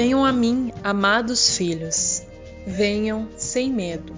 [0.00, 2.22] Venham a mim, amados filhos,
[2.64, 4.14] venham sem medo.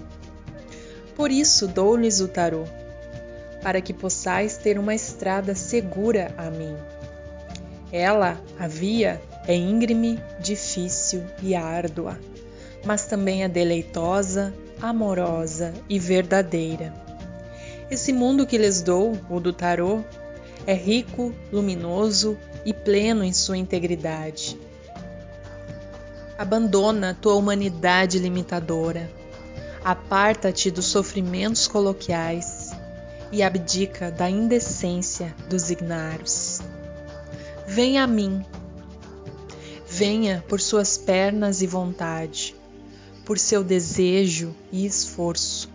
[1.15, 2.65] Por isso dou-lhes o tarô,
[3.63, 6.75] para que possais ter uma estrada segura a mim.
[7.91, 12.19] Ela, a via, é íngreme, difícil e árdua,
[12.85, 16.93] mas também é deleitosa, amorosa e verdadeira.
[17.89, 20.01] Esse mundo que lhes dou, o do tarô,
[20.67, 24.69] é rico, luminoso e pleno em sua integridade.
[26.37, 29.11] Abandona tua humanidade limitadora,
[29.83, 32.71] aparta-te dos sofrimentos coloquiais
[33.31, 36.59] e abdica da indecência dos ignaros.
[37.67, 38.43] Venha a mim,
[39.87, 42.55] venha por suas pernas e vontade,
[43.25, 45.69] por seu desejo e esforço,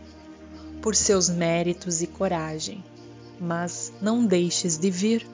[0.83, 2.84] por seus méritos e coragem,
[3.41, 5.27] mas não deixes de vir.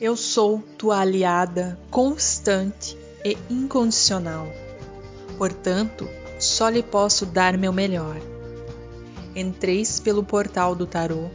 [0.00, 4.46] Eu sou tua aliada constante e incondicional.
[5.38, 8.16] Portanto, só lhe posso dar meu melhor.
[9.34, 11.28] Entreis pelo portal do tarô,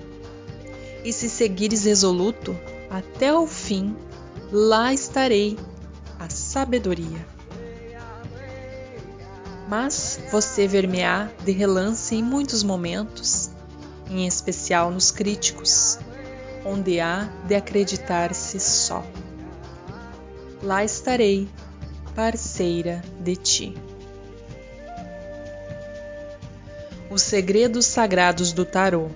[1.04, 2.56] e se seguires resoluto
[2.90, 3.96] até o fim,
[4.52, 5.58] lá estarei
[6.20, 7.26] a sabedoria
[9.72, 13.50] mas você ver-me-á de relance em muitos momentos,
[14.10, 15.98] em especial nos críticos,
[16.66, 19.02] onde há de acreditar-se só.
[20.62, 21.48] Lá estarei,
[22.16, 23.78] parceira de ti.
[27.10, 29.10] Os Segredos Sagrados do Tarô,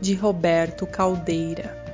[0.00, 1.85] de Roberto Caldeira.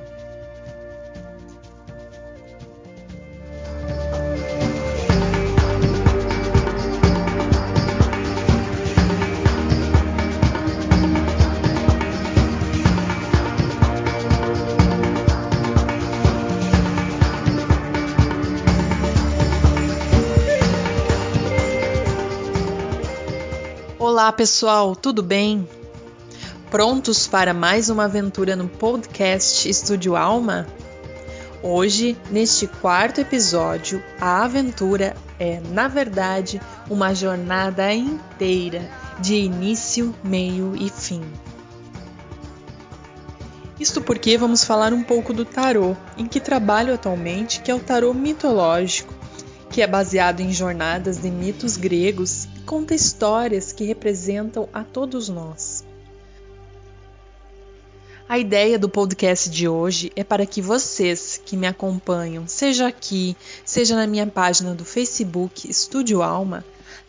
[24.33, 25.67] Pessoal, tudo bem?
[26.71, 30.65] Prontos para mais uma aventura no podcast Estúdio Alma?
[31.61, 38.89] Hoje, neste quarto episódio, a aventura é, na verdade, uma jornada inteira,
[39.19, 41.21] de início, meio e fim.
[43.79, 47.79] Isto porque vamos falar um pouco do tarô, em que trabalho atualmente, que é o
[47.79, 49.13] tarô mitológico,
[49.73, 55.83] que é baseado em jornadas de mitos gregos conta histórias que representam a todos nós.
[58.29, 63.35] A ideia do podcast de hoje é para que vocês que me acompanham, seja aqui,
[63.65, 66.63] seja na minha página do Facebook Estúdio Alma,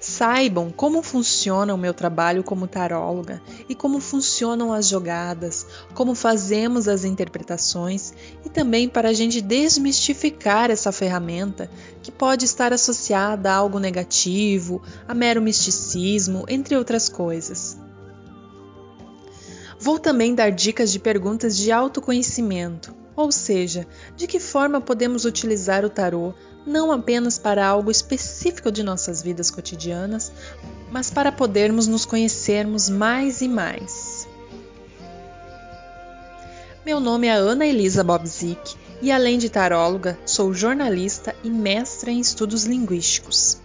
[0.04, 6.86] saibam como funciona o meu trabalho como taróloga e como funcionam as jogadas, como fazemos
[6.86, 8.12] as interpretações
[8.44, 11.70] e também para a gente desmistificar essa ferramenta
[12.02, 17.78] que pode estar associada a algo negativo, a mero misticismo, entre outras coisas.
[19.80, 23.86] Vou também dar dicas de perguntas de autoconhecimento, ou seja,
[24.16, 26.34] de que forma podemos utilizar o tarô
[26.66, 30.32] não apenas para algo específico de nossas vidas cotidianas,
[30.90, 34.26] mas para podermos nos conhecermos mais e mais.
[36.84, 42.20] Meu nome é Ana Elisa Bobzik e, além de taróloga, sou jornalista e mestra em
[42.20, 43.58] estudos linguísticos.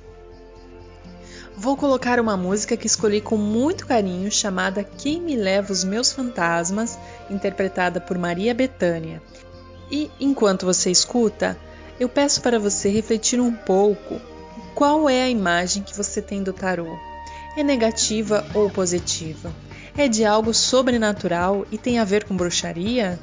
[1.56, 6.14] Vou colocar uma música que escolhi com muito carinho chamada Quem Me Leva os Meus
[6.14, 6.98] Fantasmas,
[7.30, 9.22] interpretada por Maria Bethânia.
[9.92, 11.58] E enquanto você escuta,
[12.00, 14.22] eu peço para você refletir um pouco
[14.74, 16.98] qual é a imagem que você tem do tarô.
[17.58, 19.54] É negativa ou positiva?
[19.98, 23.20] É de algo sobrenatural e tem a ver com bruxaria?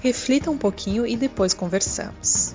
[0.00, 2.54] Reflita um pouquinho e depois conversamos.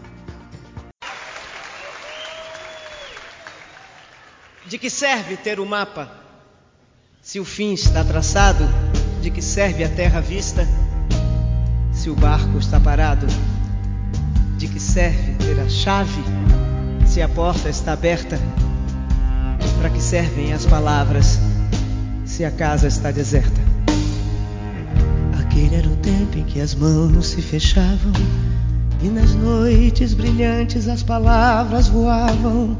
[4.65, 6.09] De que serve ter o mapa?
[7.21, 8.63] Se o fim está traçado,
[9.21, 10.67] de que serve a terra vista?
[11.93, 13.27] Se o barco está parado,
[14.63, 16.23] de que serve ter a chave
[17.05, 18.39] se a porta está aberta?
[19.77, 21.37] Para que servem as palavras
[22.23, 23.59] se a casa está deserta?
[25.37, 28.13] Aquele era o tempo em que as mãos se fechavam
[29.01, 32.77] e nas noites brilhantes as palavras voavam.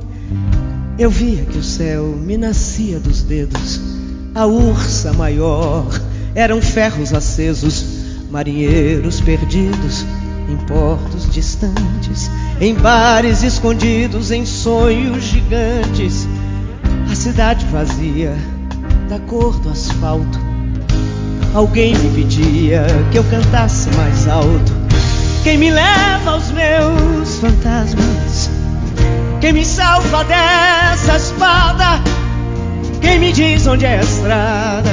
[0.98, 3.82] Eu via que o céu me nascia dos dedos,
[4.34, 5.90] a ursa maior
[6.34, 7.86] eram ferros acesos,
[8.32, 10.06] marinheiros perdidos
[10.48, 12.30] em portos distantes,
[12.60, 16.28] em bares escondidos, em sonhos gigantes.
[17.12, 18.36] A cidade vazia,
[19.10, 20.40] da cor do asfalto.
[21.54, 24.74] Alguém me pedia que eu cantasse mais alto.
[25.44, 28.50] Quem me leva aos meus fantasmas?
[29.39, 32.01] Quem me salva dessa espada?
[33.01, 34.89] Quem me diz onde é a estrada?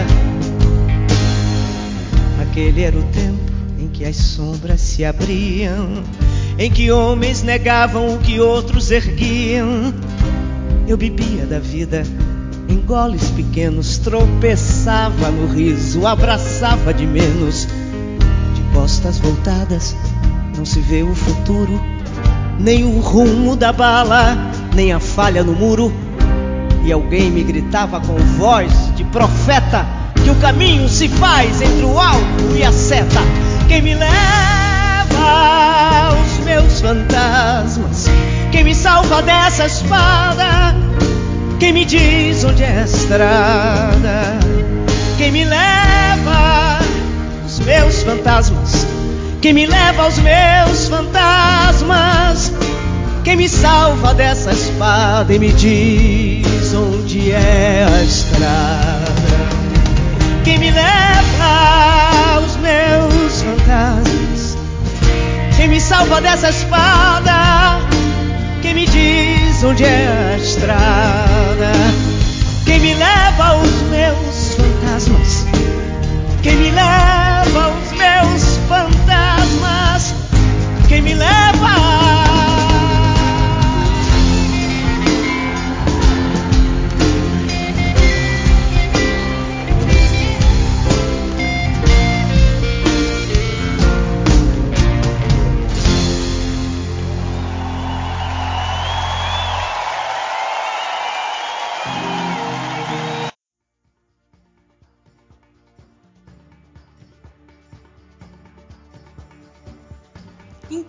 [2.42, 3.49] Aquele era o tempo em
[3.92, 6.02] que as sombras se abriam,
[6.58, 9.94] em que homens negavam o que outros erguiam.
[10.86, 12.02] Eu bebia da vida
[12.68, 17.66] em goles pequenos, tropeçava no riso, abraçava de menos.
[18.54, 19.96] De costas voltadas,
[20.56, 21.80] não se vê o futuro,
[22.58, 24.36] nem o rumo da bala,
[24.74, 25.92] nem a falha no muro.
[26.84, 29.86] E alguém me gritava com voz de profeta
[30.22, 33.49] que o caminho se faz entre o alvo e a seta.
[33.70, 34.08] Quem me leva
[36.08, 38.06] aos meus fantasmas,
[38.50, 40.74] quem me salva dessa espada
[41.60, 44.38] quem me diz onde é a estrada?
[45.18, 46.78] Quem me leva
[47.44, 48.86] aos meus fantasmas?
[49.42, 52.50] Quem me leva aos meus fantasmas?
[53.22, 59.10] Quem me salva dessa espada e me diz onde é a estrada?
[60.42, 63.19] Quem me leva aos meus?
[65.60, 67.82] Quem me salva dessa espada?
[68.62, 71.72] Quem me diz onde é a estrada?
[72.64, 75.44] Quem me leva aos meus fantasmas?
[76.42, 77.19] Quem me leva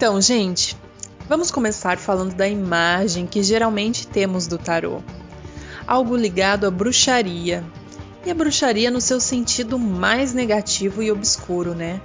[0.02, 0.76] Então, gente,
[1.30, 5.00] vamos começar falando da imagem que geralmente temos do tarô.
[5.86, 7.64] Algo ligado à bruxaria.
[8.26, 12.02] E a bruxaria no seu sentido mais negativo e obscuro, né?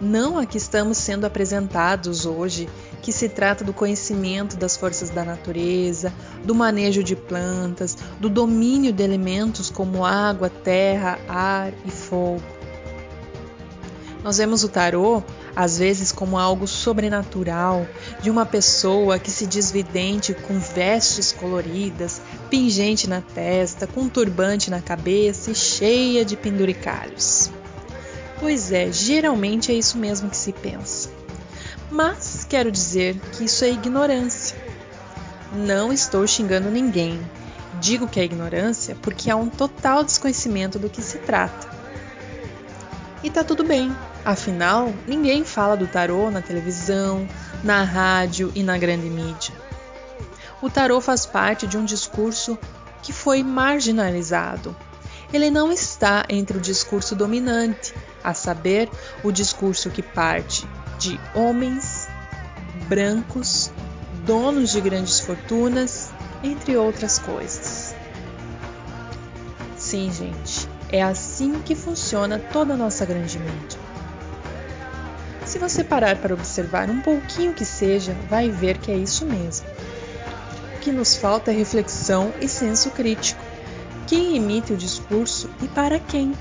[0.00, 2.68] Não a que estamos sendo apresentados hoje,
[3.02, 6.12] que se trata do conhecimento das forças da natureza,
[6.44, 12.40] do manejo de plantas, do domínio de elementos como água, terra, ar e fogo.
[14.22, 17.86] Nós vemos o tarô às vezes como algo sobrenatural,
[18.20, 24.70] de uma pessoa que se diz vidente com vestes coloridas, pingente na testa, com turbante
[24.70, 27.50] na cabeça e cheia de penduricalhos.
[28.40, 31.10] Pois é, geralmente é isso mesmo que se pensa.
[31.90, 34.56] Mas quero dizer que isso é ignorância.
[35.54, 37.20] Não estou xingando ninguém.
[37.80, 41.68] Digo que é ignorância porque há um total desconhecimento do que se trata.
[43.22, 47.28] E tá tudo bem, Afinal, ninguém fala do tarô na televisão,
[47.64, 49.52] na rádio e na grande mídia.
[50.60, 52.56] O tarô faz parte de um discurso
[53.02, 54.76] que foi marginalizado.
[55.32, 58.88] Ele não está entre o discurso dominante, a saber,
[59.24, 62.06] o discurso que parte de homens
[62.88, 63.72] brancos,
[64.24, 66.12] donos de grandes fortunas,
[66.44, 67.94] entre outras coisas.
[69.76, 73.91] Sim, gente, é assim que funciona toda a nossa grande mídia.
[75.52, 79.66] Se você parar para observar um pouquinho que seja, vai ver que é isso mesmo.
[80.74, 83.44] O que nos falta é reflexão e senso crítico.
[84.06, 86.32] Quem emite o discurso e para quem?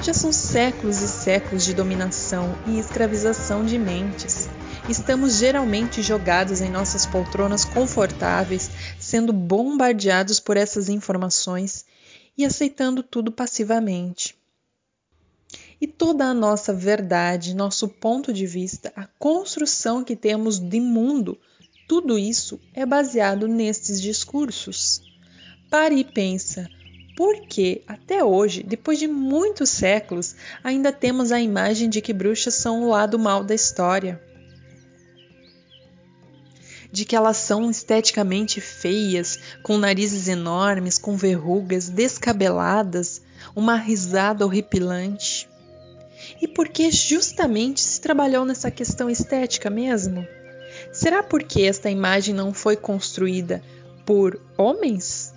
[0.00, 4.48] Já são séculos e séculos de dominação e escravização de mentes.
[4.88, 11.84] Estamos geralmente jogados em nossas poltronas confortáveis, sendo bombardeados por essas informações
[12.38, 14.35] e aceitando tudo passivamente
[15.80, 21.38] e toda a nossa verdade, nosso ponto de vista, a construção que temos de mundo,
[21.86, 25.02] tudo isso é baseado nestes discursos.
[25.70, 26.68] Pare e pensa,
[27.16, 32.54] por que até hoje, depois de muitos séculos, ainda temos a imagem de que bruxas
[32.54, 34.22] são o lado mal da história?
[36.90, 43.20] De que elas são esteticamente feias, com narizes enormes, com verrugas, descabeladas,
[43.54, 45.48] uma risada horripilante?
[46.40, 50.26] E por que justamente se trabalhou nessa questão estética mesmo?
[50.92, 53.62] Será porque esta imagem não foi construída
[54.04, 55.34] por homens?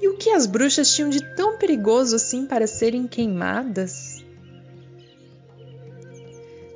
[0.00, 4.24] E o que as bruxas tinham de tão perigoso assim para serem queimadas?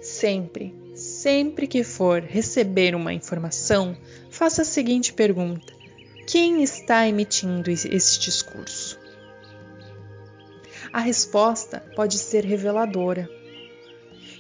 [0.01, 3.97] Sempre, sempre que for receber uma informação,
[4.31, 5.73] faça a seguinte pergunta:
[6.27, 9.02] quem está emitindo esse discurso?
[10.93, 13.29] A resposta pode ser reveladora.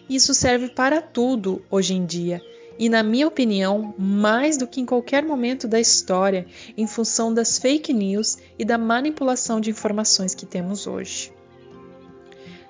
[0.09, 2.43] Isso serve para tudo hoje em dia
[2.79, 7.59] e, na minha opinião, mais do que em qualquer momento da história, em função das
[7.59, 11.33] fake news e da manipulação de informações que temos hoje.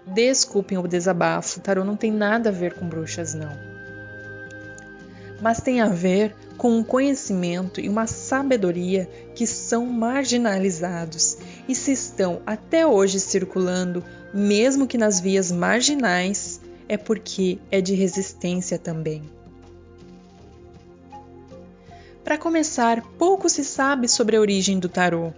[0.07, 3.53] Desculpem o desabafo, tarô não tem nada a ver com bruxas, não.
[5.41, 11.37] Mas tem a ver com um conhecimento e uma sabedoria que são marginalizados
[11.69, 17.97] e se estão até hoje circulando, mesmo que nas vias marginais, é porque é de
[17.97, 19.25] resistência também.
[22.23, 25.33] Para começar, pouco se sabe sobre a origem do tarô.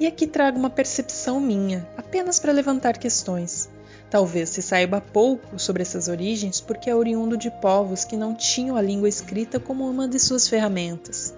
[0.00, 3.70] E aqui trago uma percepção minha, apenas para levantar questões.
[4.12, 8.76] Talvez se saiba pouco sobre essas origens porque é oriundo de povos que não tinham
[8.76, 11.32] a língua escrita como uma de suas ferramentas.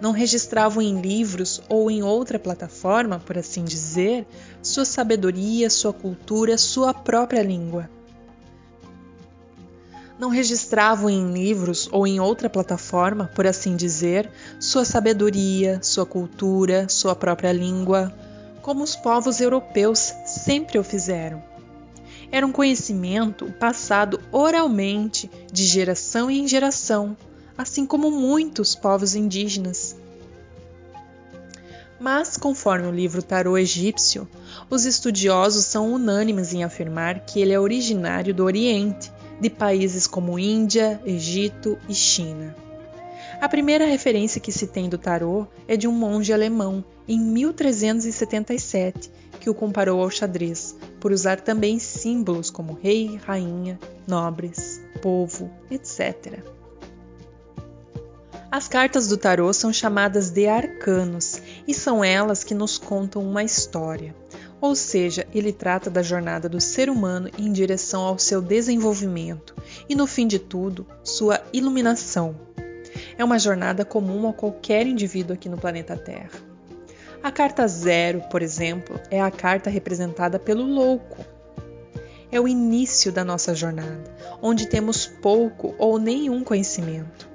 [0.00, 4.28] Não registravam em livros ou em outra plataforma, por assim dizer,
[4.62, 7.90] sua sabedoria, sua cultura, sua própria língua
[10.16, 14.30] não registravam em livros ou em outra plataforma, por assim dizer,
[14.60, 18.14] sua sabedoria, sua cultura, sua própria língua,
[18.62, 21.53] como os povos europeus sempre o fizeram.
[22.30, 27.16] Era um conhecimento passado oralmente, de geração em geração,
[27.56, 29.96] assim como muitos povos indígenas.
[31.98, 34.28] Mas, conforme o livro Tarô Egípcio,
[34.68, 40.38] os estudiosos são unânimes em afirmar que ele é originário do Oriente de países como
[40.38, 42.54] Índia, Egito e China.
[43.40, 49.10] A primeira referência que se tem do tarô é de um monge alemão, em 1377,
[49.40, 56.42] que o comparou ao xadrez, por usar também símbolos como rei, rainha, nobres, povo, etc.
[58.50, 63.44] As cartas do tarô são chamadas de arcanos e são elas que nos contam uma
[63.44, 64.16] história.
[64.62, 69.54] Ou seja, ele trata da jornada do ser humano em direção ao seu desenvolvimento
[69.86, 72.34] e, no fim de tudo, sua iluminação.
[73.18, 76.53] É uma jornada comum a qualquer indivíduo aqui no planeta Terra.
[77.24, 81.24] A carta zero, por exemplo, é a carta representada pelo louco.
[82.30, 87.28] É o início da nossa jornada, onde temos pouco ou nenhum conhecimento,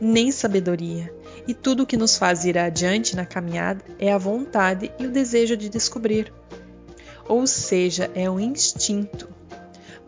[0.00, 1.14] nem sabedoria,
[1.46, 5.10] e tudo o que nos faz ir adiante na caminhada é a vontade e o
[5.10, 6.32] desejo de descobrir
[7.28, 9.28] ou seja, é um instinto.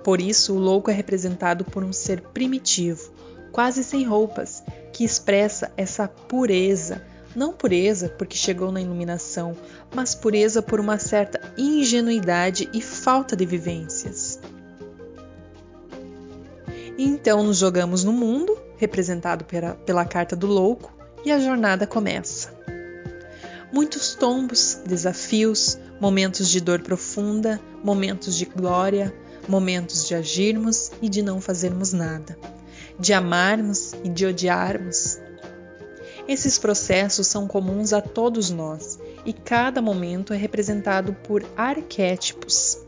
[0.03, 3.12] Por isso, o louco é representado por um ser primitivo,
[3.53, 4.62] quase sem roupas,
[4.93, 7.03] que expressa essa pureza.
[7.35, 9.57] Não pureza porque chegou na iluminação,
[9.95, 14.38] mas pureza por uma certa ingenuidade e falta de vivências.
[16.97, 20.93] Então nos jogamos no mundo, representado pela, pela carta do louco,
[21.25, 22.55] e a jornada começa.
[23.73, 29.12] Muitos tombos, desafios, momentos de dor profunda, momentos de glória,
[29.49, 32.38] momentos de agirmos e de não fazermos nada,
[32.99, 35.19] de amarmos e de odiarmos.
[36.26, 42.78] Esses processos são comuns a todos nós e cada momento é representado por arquétipos.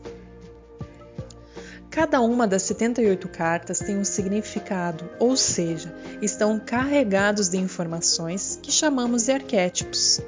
[1.91, 8.71] Cada uma das 78 cartas tem um significado, ou seja, estão carregados de informações que
[8.71, 10.19] chamamos de arquétipos.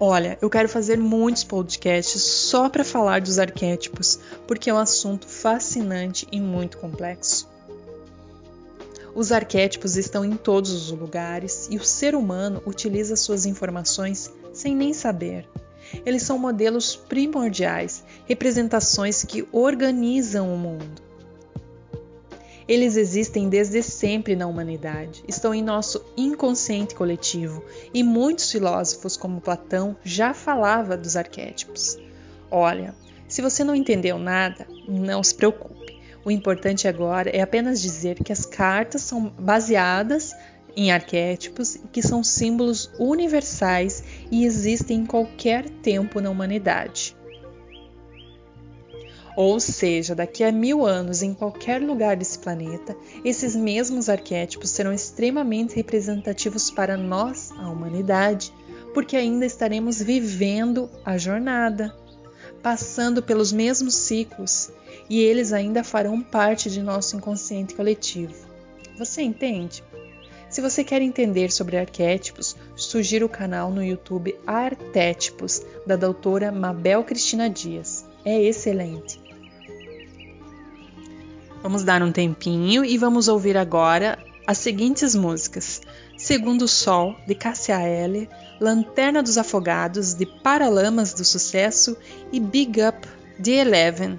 [0.00, 5.28] Olha, eu quero fazer muitos podcasts só para falar dos arquétipos, porque é um assunto
[5.28, 7.51] fascinante e muito complexo.
[9.14, 14.74] Os arquétipos estão em todos os lugares e o ser humano utiliza suas informações sem
[14.74, 15.46] nem saber.
[16.06, 21.02] Eles são modelos primordiais, representações que organizam o mundo.
[22.66, 29.40] Eles existem desde sempre na humanidade, estão em nosso inconsciente coletivo e muitos filósofos, como
[29.40, 31.98] Platão, já falava dos arquétipos.
[32.50, 32.94] Olha,
[33.28, 35.81] se você não entendeu nada, não se preocupe.
[36.24, 40.34] O importante agora é apenas dizer que as cartas são baseadas
[40.76, 47.16] em arquétipos que são símbolos universais e existem em qualquer tempo na humanidade.
[49.34, 54.92] Ou seja, daqui a mil anos, em qualquer lugar desse planeta, esses mesmos arquétipos serão
[54.92, 58.52] extremamente representativos para nós, a humanidade,
[58.92, 61.96] porque ainda estaremos vivendo a jornada,
[62.62, 64.70] passando pelos mesmos ciclos,
[65.12, 68.32] e eles ainda farão parte de nosso inconsciente coletivo.
[68.98, 69.84] Você entende?
[70.48, 77.04] Se você quer entender sobre arquétipos, sugiro o canal no YouTube Artétipos, da doutora Mabel
[77.04, 78.06] Cristina Dias.
[78.24, 79.20] É excelente.
[81.62, 85.82] Vamos dar um tempinho e vamos ouvir agora as seguintes músicas:
[86.16, 91.98] Segundo o Sol, de Cássia Eller, Lanterna dos Afogados, de Paralamas do Sucesso
[92.32, 93.06] e Big Up,
[93.38, 94.18] de Eleven,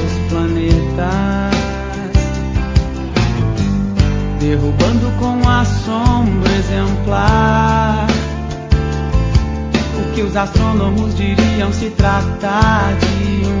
[4.51, 8.05] derrubando com assombro exemplar.
[9.97, 13.60] O que os astrônomos diriam se tratar de um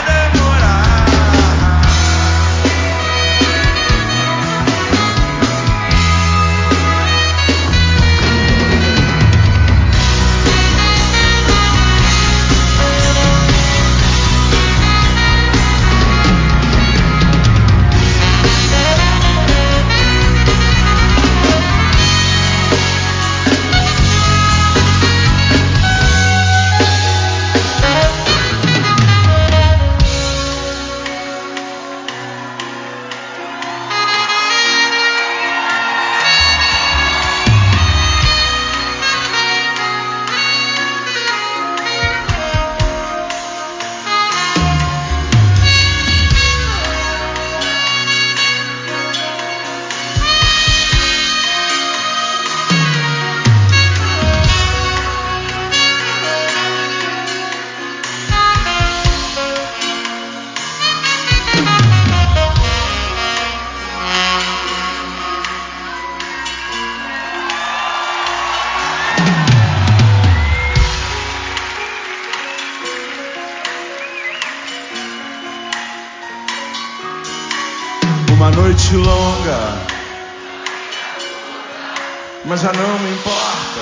[82.61, 83.81] já não me importa.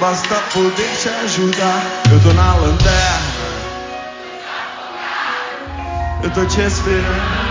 [0.00, 1.82] Basta poder te ajudar.
[2.10, 3.30] Eu tô na lanterna,
[6.22, 7.49] eu tô te esperando.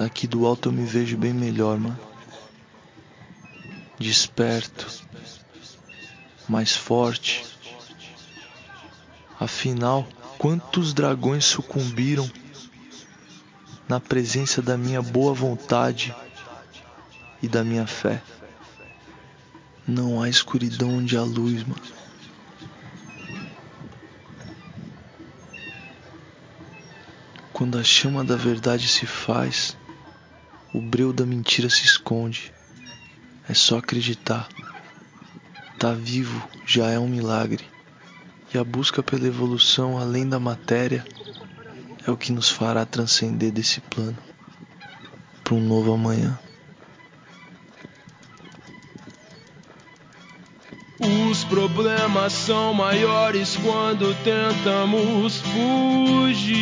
[0.00, 2.00] Daqui do alto eu me vejo bem melhor, mano.
[3.98, 4.86] Desperto,
[6.48, 7.44] mais forte.
[9.38, 10.08] Afinal,
[10.38, 12.26] quantos dragões sucumbiram
[13.86, 16.16] na presença da minha boa vontade
[17.42, 18.22] e da minha fé?
[19.86, 21.82] Não há escuridão onde há luz, mano.
[27.52, 29.76] Quando a chama da verdade se faz,
[30.72, 32.52] o breu da mentira se esconde.
[33.48, 34.48] É só acreditar.
[35.78, 37.64] Tá vivo já é um milagre.
[38.52, 41.04] E a busca pela evolução além da matéria
[42.06, 44.18] é o que nos fará transcender desse plano
[45.42, 46.38] para um novo amanhã.
[51.00, 56.60] Os problemas são maiores quando tentamos fugir.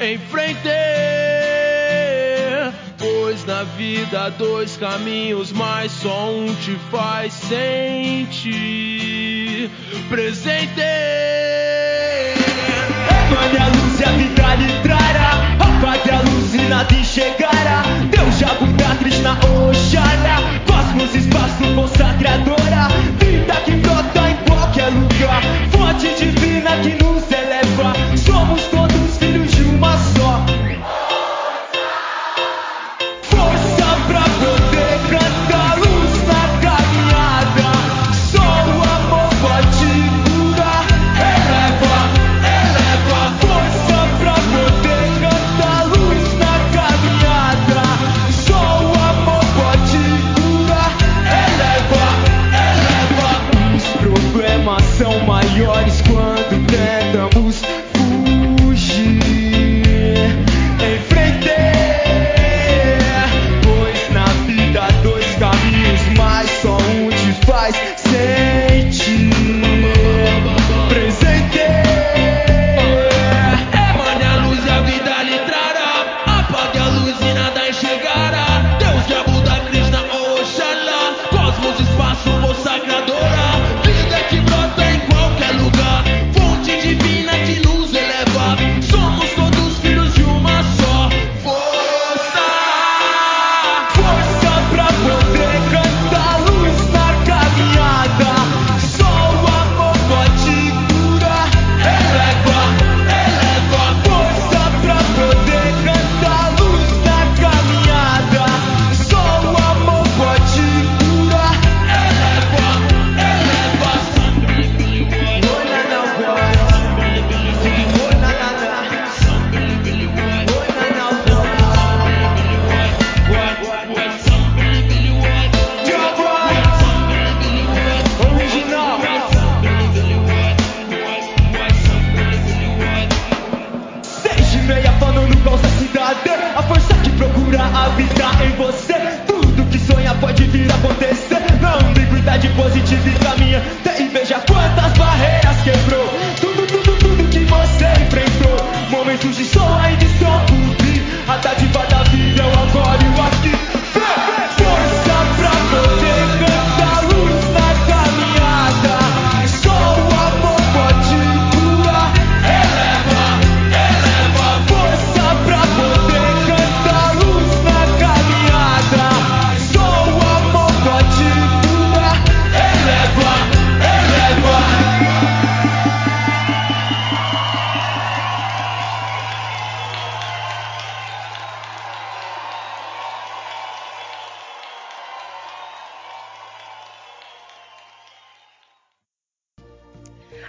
[0.00, 0.68] Enfrente,
[3.08, 8.50] pois na vida há dois caminhos, mas só um te faz sentir
[10.08, 10.82] presente.
[13.30, 14.12] Mande a luz e a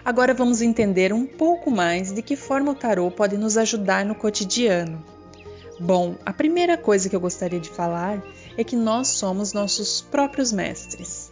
[0.10, 4.16] Agora vamos entender um pouco mais de que forma o tarô pode nos ajudar no
[4.16, 5.06] cotidiano.
[5.80, 8.20] Bom, a primeira coisa que eu gostaria de falar
[8.58, 11.32] é que nós somos nossos próprios mestres,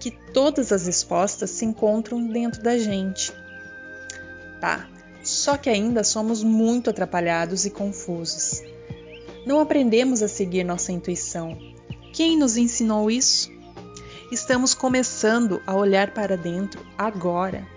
[0.00, 3.34] que todas as respostas se encontram dentro da gente.
[4.62, 4.88] Tá,
[5.22, 8.62] só que ainda somos muito atrapalhados e confusos.
[9.44, 11.58] Não aprendemos a seguir nossa intuição.
[12.14, 13.52] Quem nos ensinou isso?
[14.32, 17.75] Estamos começando a olhar para dentro agora.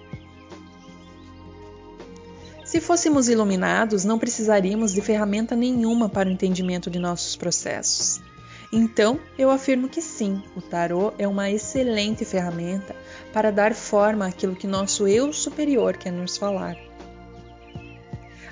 [2.69, 8.21] Se fôssemos iluminados, não precisaríamos de ferramenta nenhuma para o entendimento de nossos processos.
[8.71, 12.95] Então, eu afirmo que sim, o tarô é uma excelente ferramenta
[13.34, 16.77] para dar forma àquilo que nosso eu superior quer nos falar.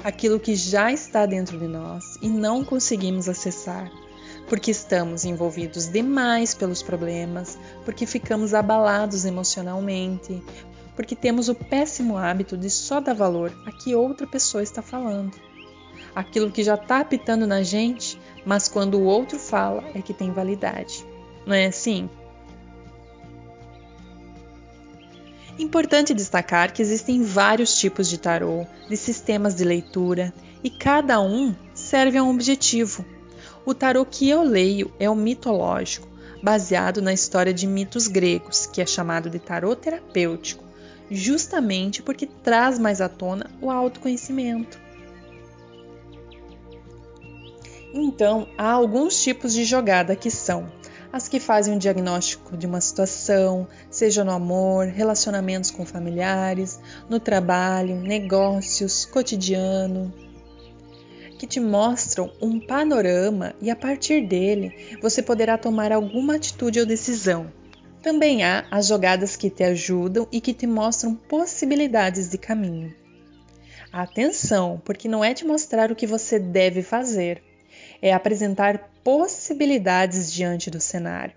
[0.04, 3.88] Aquilo que já está dentro de nós e não conseguimos acessar,
[4.50, 10.42] porque estamos envolvidos demais pelos problemas, porque ficamos abalados emocionalmente,
[10.98, 15.32] porque temos o péssimo hábito de só dar valor a que outra pessoa está falando.
[16.16, 20.32] Aquilo que já está apitando na gente, mas quando o outro fala é que tem
[20.32, 21.06] validade.
[21.46, 22.10] Não é assim?
[25.60, 30.34] Importante destacar que existem vários tipos de tarô, de sistemas de leitura,
[30.64, 33.06] e cada um serve a um objetivo.
[33.64, 36.08] O tarô que eu leio é o mitológico,
[36.42, 40.67] baseado na história de mitos gregos, que é chamado de tarô terapêutico,
[41.10, 44.80] justamente porque traz mais à tona o autoconhecimento.
[47.94, 50.70] Então, há alguns tipos de jogada que são
[51.12, 57.20] as que fazem um diagnóstico de uma situação, seja no amor, relacionamentos com familiares, no
[57.20, 60.14] trabalho, negócios, cotidiano,
[61.40, 66.86] que te mostram um panorama e a partir dele você poderá tomar alguma atitude ou
[66.86, 67.52] decisão.
[68.08, 72.96] Também há as jogadas que te ajudam e que te mostram possibilidades de caminho.
[73.92, 77.44] Atenção, porque não é te mostrar o que você deve fazer,
[78.02, 81.36] é apresentar possibilidades diante do cenário.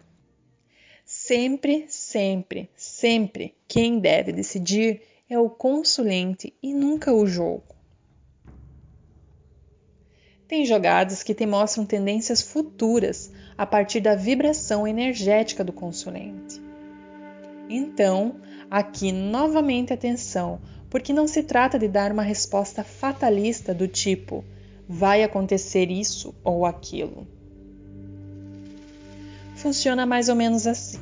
[1.04, 7.79] Sempre, sempre, sempre quem deve decidir é o consulente e nunca o jogo.
[10.50, 16.60] Tem jogadas que te mostram tendências futuras a partir da vibração energética do consulente.
[17.68, 18.34] Então,
[18.68, 20.60] aqui novamente atenção,
[20.90, 24.44] porque não se trata de dar uma resposta fatalista do tipo
[24.88, 27.28] vai acontecer isso ou aquilo.
[29.54, 30.98] Funciona mais ou menos assim.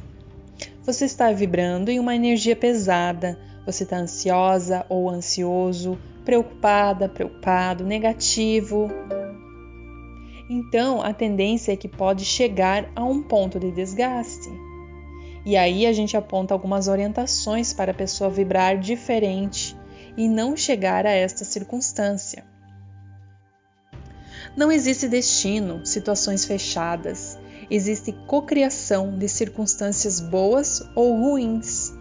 [0.83, 8.91] Você está vibrando em uma energia pesada, você está ansiosa ou ansioso, preocupada, preocupado, negativo.
[10.49, 14.49] Então, a tendência é que pode chegar a um ponto de desgaste.
[15.45, 19.77] E aí a gente aponta algumas orientações para a pessoa vibrar diferente
[20.17, 22.45] e não chegar a esta circunstância.
[24.57, 27.39] Não existe destino, situações fechadas.
[27.71, 31.93] Existe cocriação de circunstâncias boas ou ruins.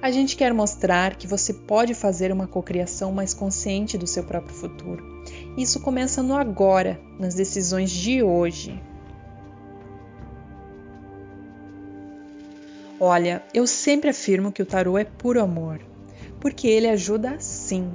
[0.00, 4.54] A gente quer mostrar que você pode fazer uma cocriação mais consciente do seu próprio
[4.54, 5.13] futuro.
[5.56, 8.82] Isso começa no agora, nas decisões de hoje.
[12.98, 15.80] Olha, eu sempre afirmo que o tarô é puro amor,
[16.40, 17.92] porque ele ajuda sim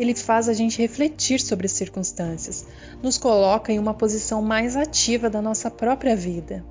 [0.00, 2.66] ele faz a gente refletir sobre as circunstâncias,
[3.02, 6.64] nos coloca em uma posição mais ativa da nossa própria vida.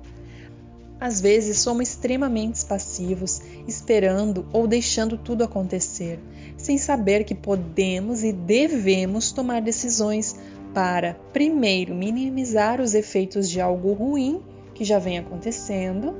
[1.00, 6.20] Às vezes somos extremamente passivos, esperando ou deixando tudo acontecer,
[6.56, 10.36] sem saber que podemos e devemos tomar decisões
[10.74, 14.42] para, primeiro, minimizar os efeitos de algo ruim
[14.74, 16.14] que já vem acontecendo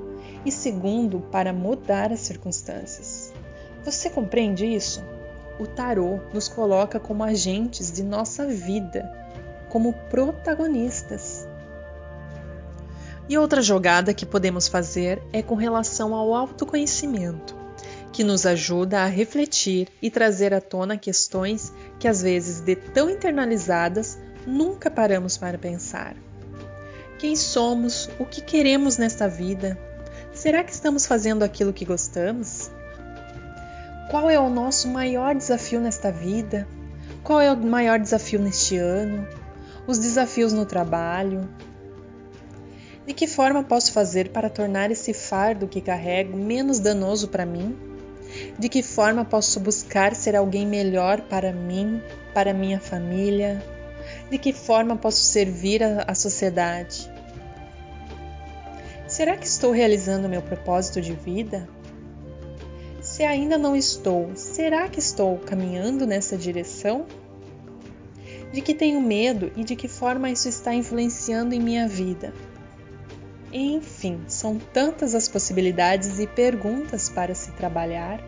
[0.45, 3.33] e, segundo, para mudar as circunstâncias.
[3.85, 5.03] Você compreende isso?
[5.61, 9.13] o tarô nos coloca como agentes de nossa vida
[9.69, 11.40] como protagonistas.
[13.31, 17.55] E outra jogada que podemos fazer é com relação ao autoconhecimento,
[18.13, 23.09] que nos ajuda a refletir e trazer à tona questões que, às vezes, de tão
[23.09, 26.17] internalizadas, nunca paramos para pensar.
[27.21, 28.11] Quem somos?
[28.19, 29.79] O que queremos nesta vida?
[30.33, 32.69] Será que estamos fazendo aquilo que gostamos?
[34.11, 36.67] Qual é o nosso maior desafio nesta vida?
[37.23, 39.25] Qual é o maior desafio neste ano?
[39.87, 41.49] Os desafios no trabalho,
[43.07, 47.77] de que forma posso fazer para tornar esse fardo que carrego menos danoso para mim?
[48.59, 52.01] De que forma posso buscar ser alguém melhor para mim,
[52.33, 53.63] para minha família?
[54.31, 57.11] De que forma posso servir à sociedade?
[59.09, 61.69] Será que estou realizando meu propósito de vida?
[63.01, 67.07] Se ainda não estou, será que estou caminhando nessa direção?
[68.53, 72.33] De que tenho medo e de que forma isso está influenciando em minha vida?
[73.53, 78.21] Enfim, são tantas as possibilidades e perguntas para se trabalhar.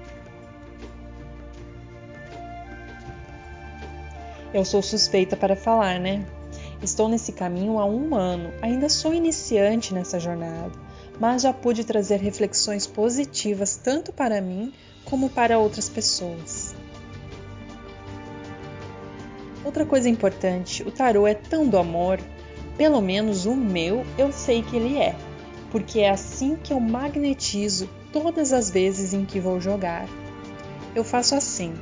[4.53, 6.27] Eu sou suspeita para falar, né?
[6.83, 10.73] Estou nesse caminho há um ano, ainda sou iniciante nessa jornada,
[11.21, 14.73] mas já pude trazer reflexões positivas tanto para mim
[15.05, 16.75] como para outras pessoas.
[19.65, 22.19] Outra coisa importante, o tarô é tão do amor
[22.77, 25.15] pelo menos o meu eu sei que ele é,
[25.71, 30.07] porque é assim que eu magnetizo todas as vezes em que vou jogar.
[30.95, 31.75] Eu faço assim: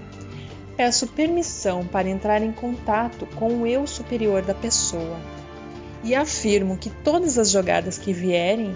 [0.77, 5.19] peço permissão para entrar em contato com o eu superior da pessoa.
[6.03, 8.75] E afirmo que todas as jogadas que vierem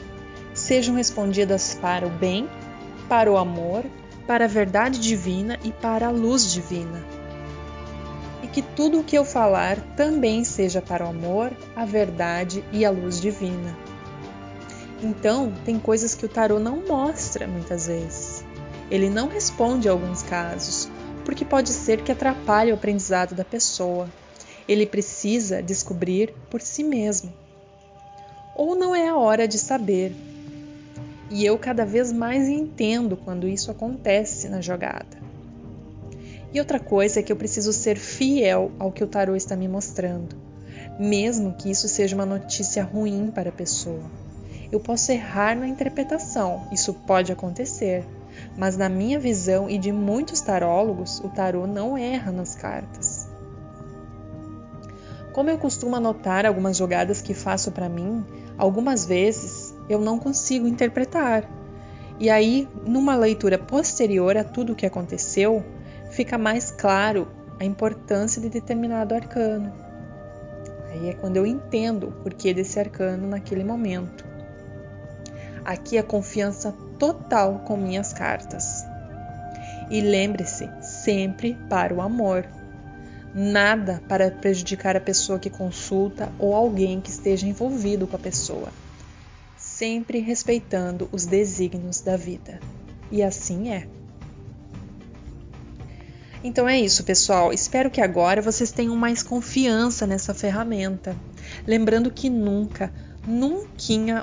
[0.52, 2.48] sejam respondidas para o bem,
[3.08, 3.84] para o amor,
[4.26, 7.23] para a verdade divina e para a luz divina
[8.46, 12.90] que tudo o que eu falar também seja para o amor, a verdade e a
[12.90, 13.76] luz divina.
[15.02, 18.44] Então, tem coisas que o tarô não mostra muitas vezes.
[18.90, 20.88] Ele não responde a alguns casos,
[21.24, 24.08] porque pode ser que atrapalhe o aprendizado da pessoa.
[24.66, 27.32] Ele precisa descobrir por si mesmo.
[28.54, 30.14] Ou não é a hora de saber.
[31.30, 35.23] E eu cada vez mais entendo quando isso acontece na jogada.
[36.54, 39.66] E outra coisa é que eu preciso ser fiel ao que o tarô está me
[39.66, 40.36] mostrando,
[41.00, 44.04] mesmo que isso seja uma notícia ruim para a pessoa.
[44.70, 48.06] Eu posso errar na interpretação, isso pode acontecer,
[48.56, 53.28] mas na minha visão e de muitos tarólogos, o tarô não erra nas cartas.
[55.32, 58.24] Como eu costumo anotar algumas jogadas que faço para mim,
[58.56, 61.50] algumas vezes eu não consigo interpretar.
[62.20, 65.64] E aí, numa leitura posterior a tudo o que aconteceu,
[66.14, 69.72] fica mais claro a importância de determinado arcano.
[70.90, 74.24] Aí é quando eu entendo o porquê desse arcano naquele momento.
[75.64, 78.84] Aqui a confiança total com minhas cartas.
[79.90, 82.46] E lembre-se, sempre para o amor.
[83.34, 88.68] Nada para prejudicar a pessoa que consulta ou alguém que esteja envolvido com a pessoa.
[89.56, 92.60] Sempre respeitando os desígnios da vida.
[93.10, 93.88] E assim é.
[96.44, 97.54] Então é isso, pessoal.
[97.54, 101.16] Espero que agora vocês tenham mais confiança nessa ferramenta.
[101.66, 102.92] Lembrando que nunca,
[103.26, 103.64] nunca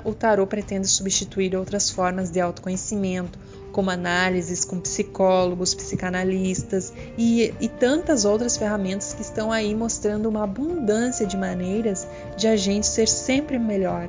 [0.04, 3.36] o tarô pretende substituir outras formas de autoconhecimento,
[3.72, 10.44] como análises com psicólogos, psicanalistas e, e tantas outras ferramentas que estão aí mostrando uma
[10.44, 12.06] abundância de maneiras
[12.36, 14.08] de a gente ser sempre melhor.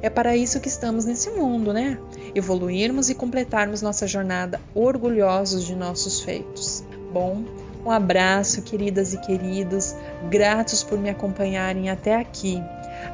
[0.00, 1.98] É para isso que estamos nesse mundo, né?
[2.34, 6.82] Evoluirmos e completarmos nossa jornada orgulhosos de nossos feitos
[7.14, 7.44] bom?
[7.86, 9.94] Um abraço, queridas e queridos,
[10.28, 12.60] gratos por me acompanharem até aqui.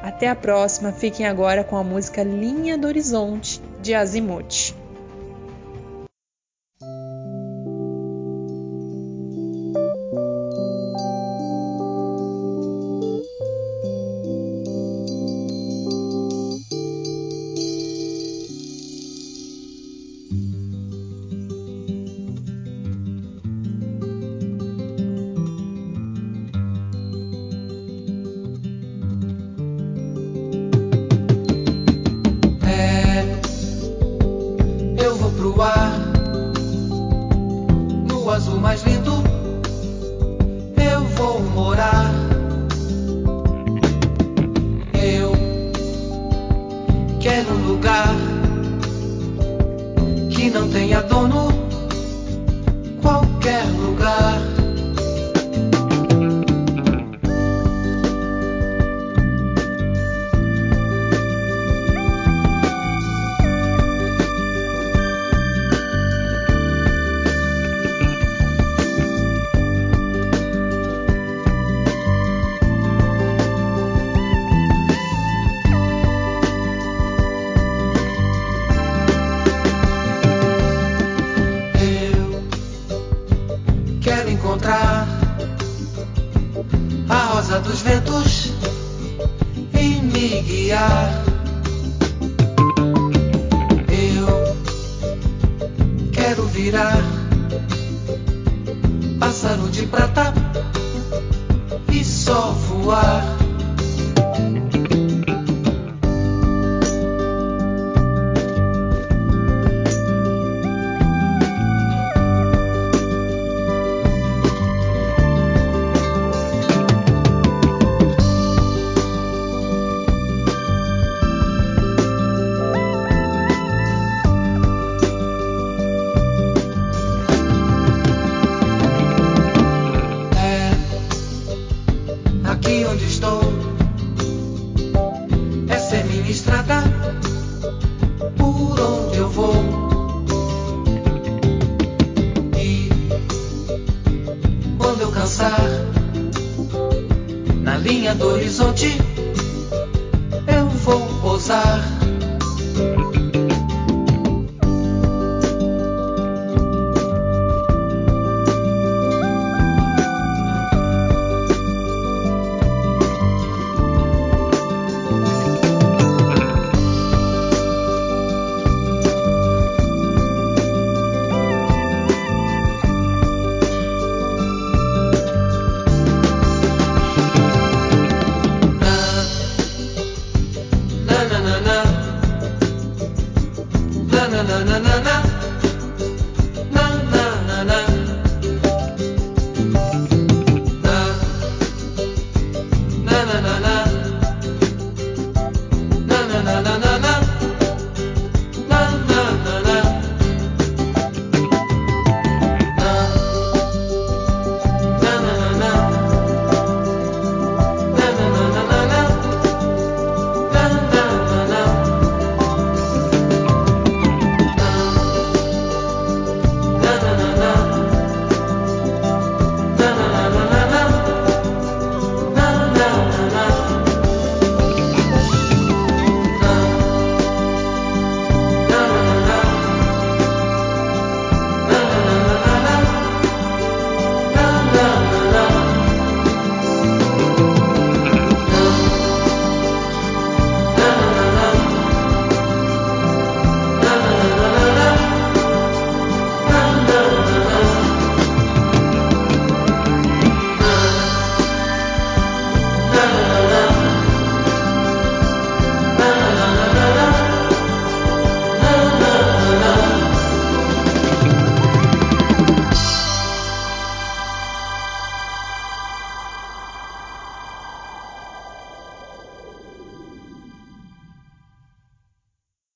[0.01, 4.80] Até a próxima, fiquem agora com a música Linha do Horizonte, de Azimuth.